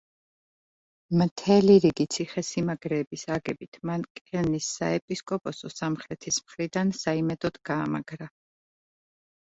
მთელი 1.21 1.75
რიგი 1.83 2.07
ციხესიმაგრეების 2.15 3.27
აგებით 3.37 3.79
მან 3.91 4.07
კელნის 4.31 4.73
საეპისკოპოსო 4.81 5.75
სამხრეთის 5.77 6.45
მხრიდან 6.51 6.99
საიმედოდ 7.05 7.65
გაამაგრა. 7.73 8.35